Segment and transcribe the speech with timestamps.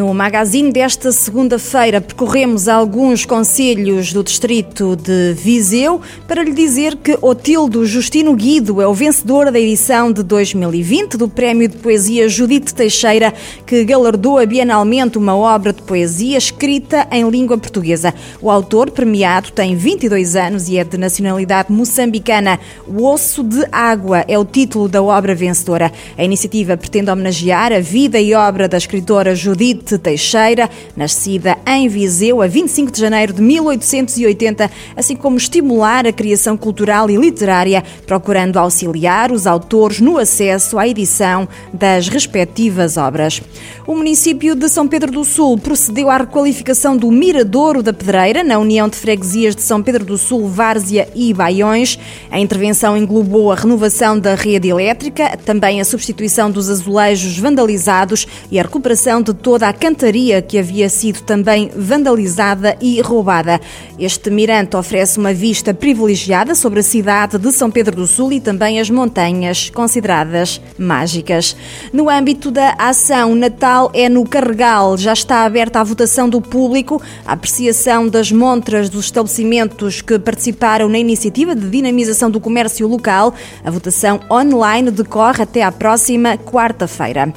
[0.00, 7.18] No magazine desta segunda-feira percorremos alguns conselhos do distrito de Viseu para lhe dizer que
[7.20, 12.74] Otildo Justino Guido é o vencedor da edição de 2020 do Prémio de Poesia Judite
[12.74, 13.34] Teixeira,
[13.66, 18.14] que galardoa bienalmente uma obra de poesia escrita em língua portuguesa.
[18.40, 22.58] O autor premiado tem 22 anos e é de nacionalidade moçambicana.
[22.88, 25.92] O Osso de Água é o título da obra vencedora.
[26.16, 32.42] A iniciativa pretende homenagear a vida e obra da escritora Judite Teixeira, nascida em Viseu
[32.42, 38.58] a 25 de janeiro de 1880, assim como estimular a criação cultural e literária, procurando
[38.58, 43.42] auxiliar os autores no acesso à edição das respectivas obras.
[43.86, 48.58] O município de São Pedro do Sul procedeu à requalificação do Miradouro da Pedreira, na
[48.58, 51.98] União de Freguesias de São Pedro do Sul, Várzea e Baiões.
[52.30, 58.58] A intervenção englobou a renovação da rede elétrica, também a substituição dos azulejos vandalizados e
[58.58, 63.58] a recuperação de toda a cantaria que havia sido também vandalizada e roubada.
[63.98, 68.40] Este mirante oferece uma vista privilegiada sobre a cidade de São Pedro do Sul e
[68.40, 71.56] também as montanhas consideradas mágicas.
[71.92, 77.00] No âmbito da ação Natal é no Carregal, já está aberta a votação do público,
[77.24, 83.32] a apreciação das montras dos estabelecimentos que participaram na iniciativa de dinamização do comércio local.
[83.64, 87.32] A votação online decorre até à próxima quarta-feira.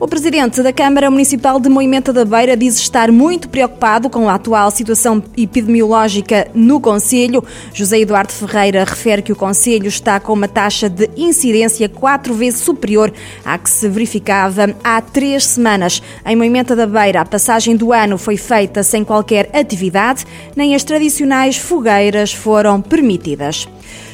[0.00, 4.34] O presidente da Câmara Municipal de Moimenta da Beira diz estar muito preocupado com a
[4.34, 7.44] atual situação epidemiológica no Conselho.
[7.72, 12.62] José Eduardo Ferreira refere que o Conselho está com uma taxa de incidência quatro vezes
[12.62, 13.12] superior
[13.44, 16.02] à que se verificava há três semanas.
[16.26, 20.24] Em Moimenta da Beira, a passagem do ano foi feita sem qualquer atividade,
[20.56, 23.68] nem as tradicionais fogueiras foram permitidas.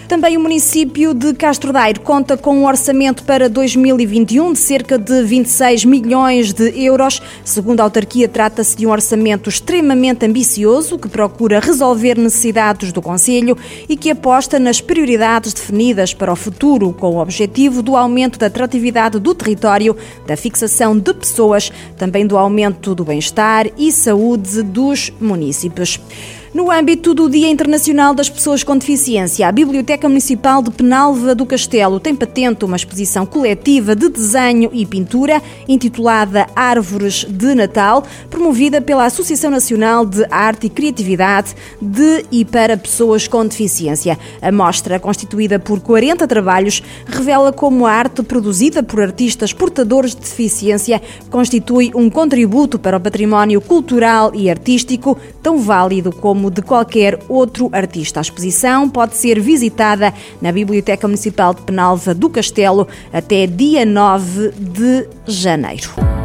[0.08, 5.22] Também o município de Castro Daire conta com um orçamento para 2021 de cerca de
[5.22, 7.22] 26 milhões de euros.
[7.42, 13.56] Segundo a autarquia, trata-se de um orçamento extremamente ambicioso que procura resolver necessidades do Conselho
[13.88, 18.46] e que aposta nas prioridades definidas para o futuro, com o objetivo do aumento da
[18.46, 25.10] atratividade do território, da fixação de pessoas, também do aumento do bem-estar e saúde dos
[25.18, 25.98] municípios.
[26.54, 31.44] No âmbito do Dia Internacional das Pessoas com Deficiência, a Biblioteca Municipal de Penalva do
[31.44, 38.80] Castelo tem patente uma exposição coletiva de desenho e pintura intitulada Árvores de Natal, promovida
[38.80, 44.16] pela Associação Nacional de Arte e Criatividade de e para pessoas com deficiência.
[44.40, 50.20] A mostra, constituída por 40 trabalhos, revela como a arte produzida por artistas portadores de
[50.20, 56.60] deficiência constitui um contributo para o património cultural e artístico tão válido como como de
[56.60, 58.20] qualquer outro artista.
[58.20, 60.12] A exposição pode ser visitada
[60.42, 66.23] na Biblioteca Municipal de Penalva do Castelo até dia 9 de janeiro.